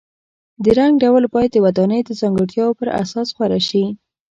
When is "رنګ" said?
0.79-0.93